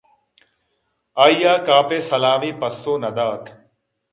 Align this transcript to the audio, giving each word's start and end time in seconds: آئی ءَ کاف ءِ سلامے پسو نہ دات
آئی 1.23 1.39
ءَ 1.51 1.53
کاف 1.65 1.89
ءِ 1.95 1.97
سلامے 2.09 2.51
پسو 2.59 2.93
نہ 3.01 3.09
دات 3.17 3.43